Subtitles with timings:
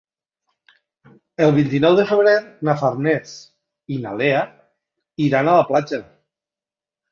[1.47, 2.33] El vint-i-nou de febrer
[2.71, 3.35] na Farners
[3.97, 4.43] i na Lea
[5.29, 6.05] iran a la platja.